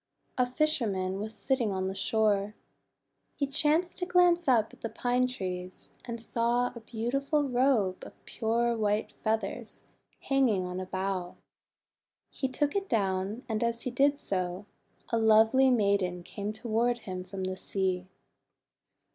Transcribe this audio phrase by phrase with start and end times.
[0.35, 2.55] A fisherman was sitting on the shore.
[3.35, 8.25] He chanced to glance up at the Pine Trees, and saw a beautiful robe of
[8.25, 9.83] pure white feathers
[10.21, 11.35] hanging on a bough.
[12.31, 14.65] He took it down, and as he did so,
[15.09, 18.07] a lovely maiden came toward him from the sea.